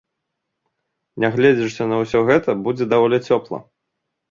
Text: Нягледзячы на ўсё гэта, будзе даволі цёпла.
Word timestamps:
Нягледзячы 1.25 1.83
на 1.93 2.01
ўсё 2.03 2.19
гэта, 2.31 2.59
будзе 2.65 2.91
даволі 2.97 3.23
цёпла. 3.31 3.65